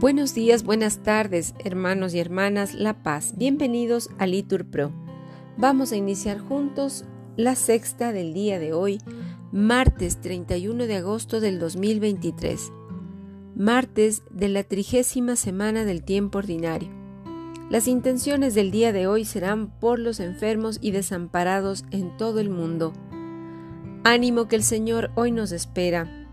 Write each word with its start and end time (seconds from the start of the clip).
Buenos 0.00 0.32
días, 0.32 0.62
buenas 0.62 1.02
tardes, 1.02 1.54
hermanos 1.64 2.14
y 2.14 2.20
hermanas 2.20 2.72
La 2.72 3.02
Paz. 3.02 3.34
Bienvenidos 3.36 4.10
a 4.18 4.28
Litur 4.28 4.64
Pro. 4.64 4.92
Vamos 5.56 5.90
a 5.90 5.96
iniciar 5.96 6.38
juntos 6.38 7.04
la 7.36 7.56
sexta 7.56 8.12
del 8.12 8.32
día 8.32 8.60
de 8.60 8.72
hoy, 8.72 9.00
martes 9.50 10.20
31 10.20 10.86
de 10.86 10.94
agosto 10.94 11.40
del 11.40 11.58
2023, 11.58 12.70
martes 13.56 14.22
de 14.30 14.48
la 14.48 14.62
trigésima 14.62 15.34
semana 15.34 15.84
del 15.84 16.04
tiempo 16.04 16.38
ordinario. 16.38 16.90
Las 17.68 17.88
intenciones 17.88 18.54
del 18.54 18.70
día 18.70 18.92
de 18.92 19.08
hoy 19.08 19.24
serán 19.24 19.80
por 19.80 19.98
los 19.98 20.20
enfermos 20.20 20.78
y 20.80 20.92
desamparados 20.92 21.84
en 21.90 22.16
todo 22.16 22.38
el 22.38 22.50
mundo. 22.50 22.92
Ánimo 24.04 24.46
que 24.46 24.54
el 24.54 24.62
Señor 24.62 25.10
hoy 25.16 25.32
nos 25.32 25.50
espera. 25.50 26.28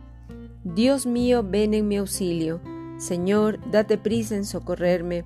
Dios 0.64 1.08
mío, 1.08 1.44
ven 1.44 1.74
en 1.74 1.88
mi 1.88 1.98
auxilio. 1.98 2.62
Señor, 3.06 3.60
date 3.70 4.00
prisa 4.00 4.36
en 4.36 4.46
socorrerme. 4.46 5.26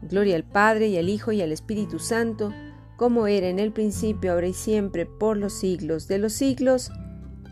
Gloria 0.00 0.36
al 0.36 0.44
Padre 0.44 0.88
y 0.88 0.96
al 0.96 1.10
Hijo 1.10 1.32
y 1.32 1.42
al 1.42 1.52
Espíritu 1.52 1.98
Santo, 1.98 2.50
como 2.96 3.26
era 3.26 3.48
en 3.48 3.58
el 3.58 3.72
principio, 3.72 4.32
ahora 4.32 4.46
y 4.46 4.54
siempre, 4.54 5.04
por 5.04 5.36
los 5.36 5.52
siglos 5.52 6.08
de 6.08 6.16
los 6.16 6.32
siglos. 6.32 6.90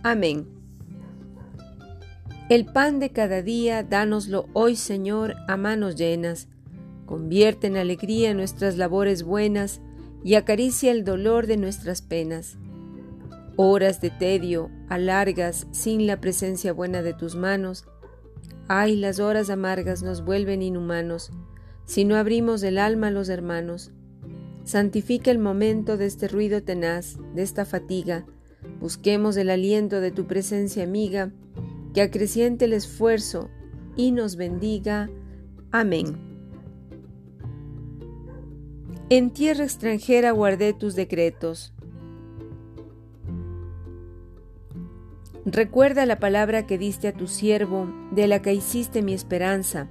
Amén. 0.02 0.48
El 2.48 2.64
pan 2.64 2.98
de 2.98 3.10
cada 3.10 3.42
día, 3.42 3.82
dánoslo 3.82 4.46
hoy, 4.54 4.74
Señor, 4.74 5.34
a 5.48 5.58
manos 5.58 5.96
llenas. 5.96 6.48
Convierte 7.04 7.66
en 7.66 7.76
alegría 7.76 8.32
nuestras 8.32 8.78
labores 8.78 9.22
buenas 9.22 9.82
y 10.24 10.36
acaricia 10.36 10.92
el 10.92 11.04
dolor 11.04 11.46
de 11.46 11.58
nuestras 11.58 12.00
penas. 12.00 12.56
Horas 13.56 14.00
de 14.00 14.08
tedio, 14.08 14.70
alargas 14.88 15.66
sin 15.72 16.06
la 16.06 16.22
presencia 16.22 16.72
buena 16.72 17.02
de 17.02 17.12
tus 17.12 17.36
manos, 17.36 17.84
Ay, 18.68 18.96
las 18.96 19.18
horas 19.20 19.50
amargas 19.50 20.02
nos 20.02 20.24
vuelven 20.24 20.62
inhumanos, 20.62 21.30
si 21.84 22.04
no 22.04 22.16
abrimos 22.16 22.62
el 22.62 22.78
alma 22.78 23.08
a 23.08 23.10
los 23.10 23.28
hermanos. 23.28 23.92
Santifica 24.64 25.30
el 25.30 25.38
momento 25.38 25.96
de 25.96 26.06
este 26.06 26.28
ruido 26.28 26.62
tenaz, 26.62 27.18
de 27.34 27.42
esta 27.42 27.64
fatiga. 27.64 28.24
Busquemos 28.80 29.36
el 29.36 29.50
aliento 29.50 30.00
de 30.00 30.12
tu 30.12 30.26
presencia 30.26 30.84
amiga, 30.84 31.32
que 31.92 32.02
acreciente 32.02 32.66
el 32.66 32.72
esfuerzo 32.72 33.50
y 33.96 34.12
nos 34.12 34.36
bendiga. 34.36 35.10
Amén. 35.70 36.32
En 39.10 39.30
tierra 39.30 39.64
extranjera 39.64 40.30
guardé 40.30 40.72
tus 40.72 40.94
decretos. 40.94 41.74
Recuerda 45.44 46.06
la 46.06 46.20
palabra 46.20 46.68
que 46.68 46.78
diste 46.78 47.08
a 47.08 47.12
tu 47.12 47.26
siervo, 47.26 47.92
de 48.12 48.28
la 48.28 48.40
que 48.42 48.54
hiciste 48.54 49.02
mi 49.02 49.12
esperanza. 49.12 49.88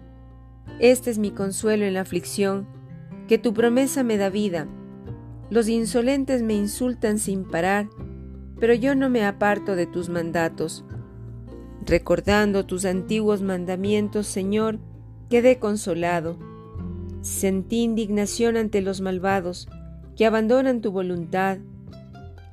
Este 0.79 1.11
es 1.11 1.17
mi 1.19 1.31
consuelo 1.31 1.83
en 1.83 1.95
la 1.95 2.01
aflicción, 2.01 2.67
que 3.27 3.37
tu 3.37 3.53
promesa 3.53 4.01
me 4.03 4.15
da 4.15 4.29
vida. 4.29 4.69
Los 5.49 5.67
insolentes 5.67 6.41
me 6.41 6.53
insultan 6.53 7.19
sin 7.19 7.43
parar, 7.43 7.89
pero 8.61 8.73
yo 8.73 8.95
no 8.95 9.09
me 9.09 9.25
aparto 9.25 9.75
de 9.75 9.87
tus 9.87 10.07
mandatos. 10.07 10.85
Recordando 11.85 12.65
tus 12.65 12.85
antiguos 12.85 13.41
mandamientos, 13.41 14.27
Señor, 14.27 14.79
quedé 15.29 15.59
consolado. 15.59 16.39
Sentí 17.19 17.83
indignación 17.83 18.55
ante 18.55 18.79
los 18.79 19.01
malvados, 19.01 19.67
que 20.15 20.25
abandonan 20.25 20.79
tu 20.79 20.93
voluntad 20.93 21.57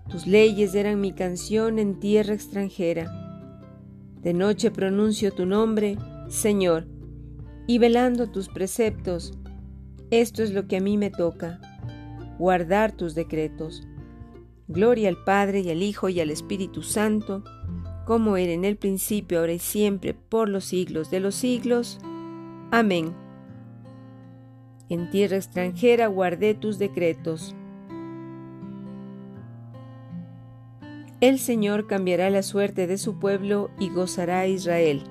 tus 0.09 0.27
leyes 0.27 0.75
eran 0.75 1.01
mi 1.01 1.13
canción 1.13 1.79
en 1.79 2.01
tierra 2.01 2.35
extranjera. 2.35 3.13
De 4.23 4.33
noche 4.33 4.71
pronuncio 4.71 5.33
tu 5.33 5.47
nombre, 5.47 5.97
Señor, 6.29 6.87
y 7.67 7.79
velando 7.79 8.31
tus 8.31 8.49
preceptos, 8.49 9.39
esto 10.11 10.43
es 10.43 10.53
lo 10.53 10.67
que 10.67 10.79
a 10.79 10.81
mí 10.81 10.97
me 10.97 11.11
toca, 11.11 11.61
guardar 12.39 12.93
tus 12.93 13.15
decretos. 13.15 13.87
Gloria 14.67 15.11
al 15.11 15.23
Padre 15.25 15.61
y 15.61 15.71
al 15.71 15.83
Hijo 15.83 16.09
y 16.09 16.21
al 16.21 16.31
Espíritu 16.31 16.83
Santo, 16.83 17.45
como 18.07 18.39
era 18.39 18.53
en 18.53 18.65
el 18.65 18.77
principio, 18.77 19.41
ahora 19.41 19.53
y 19.53 19.59
siempre, 19.59 20.15
por 20.15 20.49
los 20.49 20.65
siglos 20.65 21.11
de 21.11 21.21
los 21.21 21.35
siglos. 21.35 21.99
Amén. 22.71 23.15
En 24.89 25.11
tierra 25.11 25.37
extranjera 25.37 26.07
guardé 26.07 26.55
tus 26.55 26.79
decretos. 26.79 27.55
El 31.21 31.41
Señor 31.41 31.89
cambiará 31.89 32.31
la 32.31 32.45
suerte 32.45 32.87
de 32.87 32.97
su 32.97 33.19
pueblo 33.19 33.71
y 33.81 33.91
gozará 33.91 34.41
a 34.41 34.47
Israel. 34.47 35.03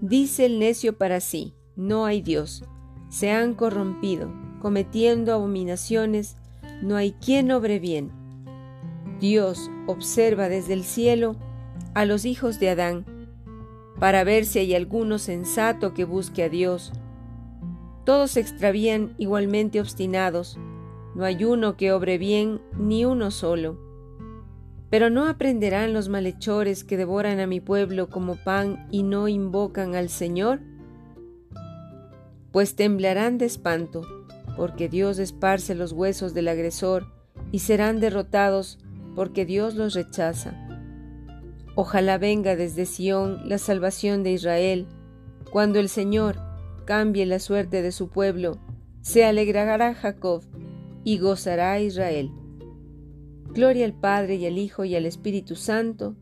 Dice 0.00 0.46
el 0.46 0.58
necio 0.58 0.96
para 0.96 1.20
sí, 1.20 1.54
no 1.76 2.06
hay 2.06 2.22
Dios. 2.22 2.64
Se 3.10 3.32
han 3.32 3.54
corrompido, 3.54 4.32
cometiendo 4.60 5.34
abominaciones, 5.34 6.36
no 6.80 6.96
hay 6.96 7.12
quien 7.12 7.50
obre 7.50 7.78
bien. 7.78 8.12
Dios 9.20 9.70
observa 9.86 10.48
desde 10.48 10.72
el 10.72 10.84
cielo 10.84 11.36
a 11.94 12.06
los 12.06 12.24
hijos 12.24 12.58
de 12.60 12.70
Adán, 12.70 13.04
para 14.00 14.24
ver 14.24 14.46
si 14.46 14.58
hay 14.58 14.74
alguno 14.74 15.18
sensato 15.18 15.92
que 15.92 16.04
busque 16.04 16.42
a 16.42 16.48
Dios 16.48 16.92
todos 18.04 18.32
se 18.32 18.40
extravían 18.40 19.14
igualmente 19.18 19.80
obstinados, 19.80 20.58
no 21.14 21.24
hay 21.24 21.44
uno 21.44 21.76
que 21.76 21.92
obre 21.92 22.18
bien, 22.18 22.60
ni 22.76 23.04
uno 23.04 23.30
solo. 23.30 23.78
Pero 24.90 25.10
no 25.10 25.26
aprenderán 25.26 25.92
los 25.92 26.08
malhechores 26.08 26.84
que 26.84 26.96
devoran 26.96 27.40
a 27.40 27.46
mi 27.46 27.60
pueblo 27.60 28.08
como 28.08 28.36
pan 28.36 28.86
y 28.90 29.02
no 29.04 29.28
invocan 29.28 29.94
al 29.94 30.08
Señor? 30.08 30.60
Pues 32.52 32.74
temblarán 32.76 33.38
de 33.38 33.46
espanto, 33.46 34.02
porque 34.56 34.88
Dios 34.88 35.18
esparce 35.18 35.74
los 35.74 35.92
huesos 35.92 36.34
del 36.34 36.48
agresor, 36.48 37.06
y 37.52 37.60
serán 37.60 38.00
derrotados, 38.00 38.78
porque 39.14 39.44
Dios 39.44 39.74
los 39.76 39.94
rechaza. 39.94 40.60
Ojalá 41.76 42.18
venga 42.18 42.56
desde 42.56 42.86
Sión 42.86 43.48
la 43.48 43.58
salvación 43.58 44.22
de 44.22 44.32
Israel, 44.32 44.86
cuando 45.50 45.78
el 45.78 45.88
Señor, 45.88 46.36
cambie 46.84 47.26
la 47.26 47.38
suerte 47.38 47.82
de 47.82 47.92
su 47.92 48.08
pueblo, 48.08 48.58
se 49.00 49.24
alegrará 49.24 49.94
Jacob 49.94 50.42
y 51.04 51.18
gozará 51.18 51.80
Israel. 51.80 52.30
Gloria 53.52 53.84
al 53.84 53.94
Padre 53.94 54.36
y 54.36 54.46
al 54.46 54.58
Hijo 54.58 54.84
y 54.84 54.94
al 54.96 55.06
Espíritu 55.06 55.54
Santo, 55.56 56.16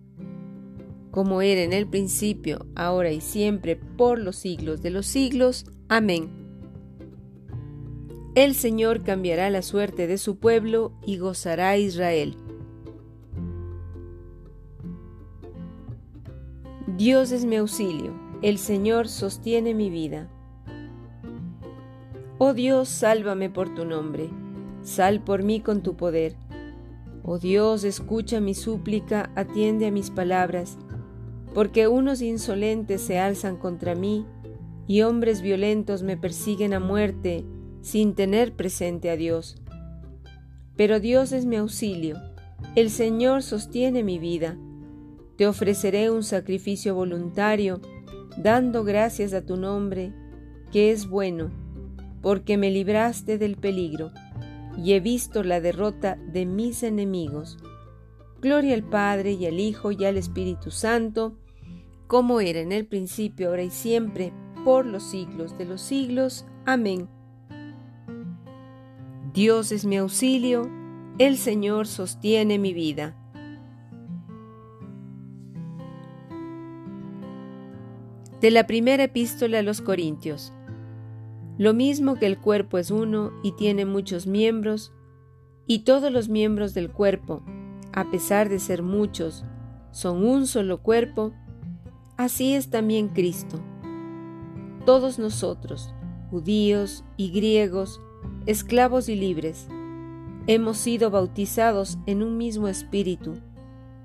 como 1.10 1.42
era 1.42 1.62
en 1.62 1.72
el 1.72 1.86
principio, 1.86 2.66
ahora 2.74 3.12
y 3.12 3.20
siempre, 3.20 3.76
por 3.76 4.18
los 4.18 4.36
siglos 4.36 4.82
de 4.82 4.90
los 4.90 5.06
siglos. 5.06 5.66
Amén. 5.88 6.30
El 8.34 8.54
Señor 8.54 9.02
cambiará 9.02 9.50
la 9.50 9.60
suerte 9.60 10.06
de 10.06 10.16
su 10.16 10.38
pueblo 10.38 10.92
y 11.06 11.18
gozará 11.18 11.76
Israel. 11.76 12.36
Dios 16.96 17.30
es 17.30 17.44
mi 17.44 17.56
auxilio, 17.56 18.14
el 18.42 18.58
Señor 18.58 19.08
sostiene 19.08 19.74
mi 19.74 19.90
vida. 19.90 20.30
Oh 22.44 22.54
Dios, 22.54 22.88
sálvame 22.88 23.50
por 23.50 23.72
tu 23.72 23.84
nombre, 23.84 24.28
sal 24.82 25.22
por 25.22 25.44
mí 25.44 25.60
con 25.60 25.80
tu 25.84 25.94
poder. 25.94 26.34
Oh 27.22 27.38
Dios, 27.38 27.84
escucha 27.84 28.40
mi 28.40 28.52
súplica, 28.54 29.30
atiende 29.36 29.86
a 29.86 29.92
mis 29.92 30.10
palabras, 30.10 30.76
porque 31.54 31.86
unos 31.86 32.20
insolentes 32.20 33.00
se 33.00 33.20
alzan 33.20 33.56
contra 33.56 33.94
mí 33.94 34.26
y 34.88 35.02
hombres 35.02 35.40
violentos 35.40 36.02
me 36.02 36.16
persiguen 36.16 36.74
a 36.74 36.80
muerte 36.80 37.44
sin 37.80 38.16
tener 38.16 38.56
presente 38.56 39.10
a 39.10 39.16
Dios. 39.16 39.62
Pero 40.74 40.98
Dios 40.98 41.30
es 41.30 41.46
mi 41.46 41.54
auxilio, 41.54 42.16
el 42.74 42.90
Señor 42.90 43.44
sostiene 43.44 44.02
mi 44.02 44.18
vida. 44.18 44.58
Te 45.36 45.46
ofreceré 45.46 46.10
un 46.10 46.24
sacrificio 46.24 46.96
voluntario, 46.96 47.80
dando 48.36 48.82
gracias 48.82 49.32
a 49.32 49.46
tu 49.46 49.56
nombre, 49.56 50.12
que 50.72 50.90
es 50.90 51.08
bueno 51.08 51.61
porque 52.22 52.56
me 52.56 52.70
libraste 52.70 53.36
del 53.36 53.56
peligro, 53.56 54.12
y 54.76 54.92
he 54.92 55.00
visto 55.00 55.42
la 55.42 55.60
derrota 55.60 56.16
de 56.32 56.46
mis 56.46 56.82
enemigos. 56.82 57.58
Gloria 58.40 58.74
al 58.74 58.84
Padre 58.84 59.32
y 59.32 59.46
al 59.46 59.60
Hijo 59.60 59.92
y 59.92 60.04
al 60.04 60.16
Espíritu 60.16 60.70
Santo, 60.70 61.36
como 62.06 62.40
era 62.40 62.60
en 62.60 62.72
el 62.72 62.86
principio, 62.86 63.48
ahora 63.48 63.62
y 63.62 63.70
siempre, 63.70 64.32
por 64.64 64.86
los 64.86 65.02
siglos 65.02 65.58
de 65.58 65.64
los 65.64 65.80
siglos. 65.80 66.46
Amén. 66.64 67.08
Dios 69.34 69.72
es 69.72 69.84
mi 69.84 69.96
auxilio, 69.96 70.70
el 71.18 71.36
Señor 71.36 71.86
sostiene 71.86 72.58
mi 72.58 72.72
vida. 72.72 73.16
De 78.40 78.50
la 78.50 78.66
primera 78.66 79.04
epístola 79.04 79.60
a 79.60 79.62
los 79.62 79.80
Corintios. 79.80 80.52
Lo 81.58 81.74
mismo 81.74 82.16
que 82.16 82.26
el 82.26 82.38
cuerpo 82.38 82.78
es 82.78 82.90
uno 82.90 83.32
y 83.42 83.52
tiene 83.52 83.84
muchos 83.84 84.26
miembros, 84.26 84.92
y 85.66 85.80
todos 85.80 86.10
los 86.10 86.28
miembros 86.28 86.74
del 86.74 86.90
cuerpo, 86.90 87.42
a 87.92 88.10
pesar 88.10 88.48
de 88.48 88.58
ser 88.58 88.82
muchos, 88.82 89.44
son 89.90 90.24
un 90.24 90.46
solo 90.46 90.82
cuerpo, 90.82 91.32
así 92.16 92.54
es 92.54 92.70
también 92.70 93.08
Cristo. 93.08 93.60
Todos 94.86 95.18
nosotros, 95.18 95.94
judíos 96.30 97.04
y 97.16 97.30
griegos, 97.30 98.00
esclavos 98.46 99.08
y 99.08 99.14
libres, 99.14 99.68
hemos 100.46 100.78
sido 100.78 101.10
bautizados 101.10 101.98
en 102.06 102.22
un 102.22 102.36
mismo 102.38 102.66
espíritu 102.66 103.34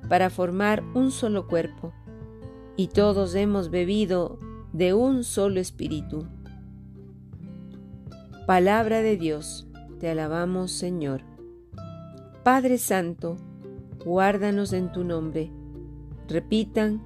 para 0.10 0.30
formar 0.30 0.84
un 0.94 1.12
solo 1.12 1.48
cuerpo, 1.48 1.94
y 2.76 2.88
todos 2.88 3.34
hemos 3.34 3.70
bebido 3.70 4.38
de 4.74 4.94
un 4.94 5.24
solo 5.24 5.60
espíritu. 5.60 6.28
Palabra 8.48 9.02
de 9.02 9.18
Dios, 9.18 9.68
te 10.00 10.10
alabamos 10.10 10.72
Señor. 10.72 11.20
Padre 12.46 12.78
Santo, 12.78 13.36
guárdanos 14.06 14.72
en 14.72 14.90
tu 14.94 15.04
nombre. 15.04 15.52
Repitan, 16.30 17.04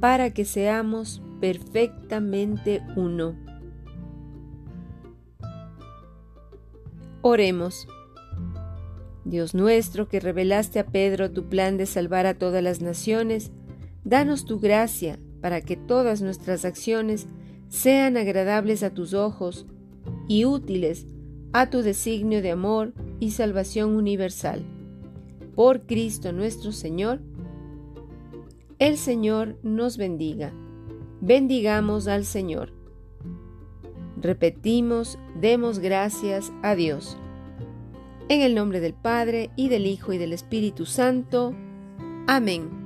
para 0.00 0.34
que 0.34 0.44
seamos 0.44 1.22
perfectamente 1.40 2.82
uno. 2.94 3.34
Oremos. 7.22 7.88
Dios 9.24 9.54
nuestro, 9.54 10.08
que 10.08 10.20
revelaste 10.20 10.78
a 10.78 10.84
Pedro 10.84 11.30
tu 11.30 11.48
plan 11.48 11.78
de 11.78 11.86
salvar 11.86 12.26
a 12.26 12.34
todas 12.34 12.62
las 12.62 12.82
naciones, 12.82 13.50
danos 14.04 14.44
tu 14.44 14.60
gracia 14.60 15.18
para 15.40 15.62
que 15.62 15.78
todas 15.78 16.20
nuestras 16.20 16.66
acciones 16.66 17.28
sean 17.70 18.18
agradables 18.18 18.82
a 18.82 18.90
tus 18.90 19.14
ojos 19.14 19.66
y 20.28 20.44
útiles 20.44 21.06
a 21.52 21.70
tu 21.70 21.82
designio 21.82 22.42
de 22.42 22.50
amor 22.50 22.92
y 23.20 23.30
salvación 23.30 23.94
universal. 23.94 24.64
Por 25.54 25.82
Cristo 25.86 26.32
nuestro 26.32 26.72
Señor. 26.72 27.20
El 28.78 28.96
Señor 28.96 29.56
nos 29.62 29.96
bendiga. 29.96 30.52
Bendigamos 31.20 32.08
al 32.08 32.24
Señor. 32.24 32.72
Repetimos, 34.20 35.18
demos 35.40 35.78
gracias 35.78 36.52
a 36.62 36.74
Dios. 36.74 37.16
En 38.28 38.40
el 38.40 38.54
nombre 38.54 38.80
del 38.80 38.94
Padre, 38.94 39.50
y 39.54 39.68
del 39.68 39.86
Hijo, 39.86 40.12
y 40.12 40.18
del 40.18 40.32
Espíritu 40.32 40.86
Santo. 40.86 41.54
Amén. 42.26 42.83